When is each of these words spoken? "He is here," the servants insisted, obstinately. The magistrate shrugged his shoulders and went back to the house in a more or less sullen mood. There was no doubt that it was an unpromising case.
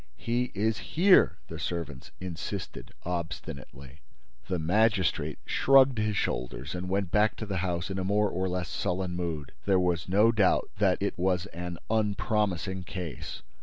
"He 0.17 0.51
is 0.55 0.79
here," 0.79 1.37
the 1.47 1.59
servants 1.59 2.09
insisted, 2.19 2.91
obstinately. 3.05 4.01
The 4.47 4.57
magistrate 4.57 5.37
shrugged 5.45 5.99
his 5.99 6.17
shoulders 6.17 6.73
and 6.73 6.89
went 6.89 7.11
back 7.11 7.35
to 7.35 7.45
the 7.45 7.57
house 7.57 7.91
in 7.91 7.99
a 7.99 8.03
more 8.03 8.27
or 8.31 8.49
less 8.49 8.67
sullen 8.69 9.15
mood. 9.15 9.51
There 9.65 9.79
was 9.79 10.09
no 10.09 10.31
doubt 10.31 10.71
that 10.79 10.97
it 11.03 11.19
was 11.19 11.45
an 11.53 11.77
unpromising 11.87 12.81
case. 12.83 13.43